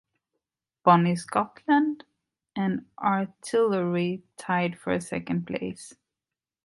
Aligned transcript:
Bonnie 0.83 1.15
Scotland 1.15 2.05
and 2.55 2.87
Artillery 2.97 4.23
tied 4.35 4.79
for 4.79 4.99
second 4.99 5.45
place. 5.45 5.93